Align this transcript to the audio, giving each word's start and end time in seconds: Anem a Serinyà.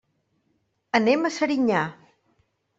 Anem 1.01 1.29
a 1.31 1.33
Serinyà. 1.37 1.85